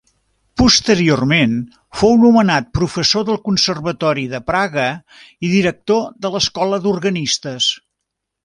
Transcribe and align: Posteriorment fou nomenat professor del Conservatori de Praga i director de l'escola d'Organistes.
Posteriorment 0.59 1.51
fou 1.99 2.15
nomenat 2.21 2.71
professor 2.79 3.27
del 3.29 3.39
Conservatori 3.49 4.25
de 4.33 4.41
Praga 4.51 4.87
i 5.49 5.53
director 5.55 6.03
de 6.25 6.33
l'escola 6.39 6.85
d'Organistes. 6.87 7.73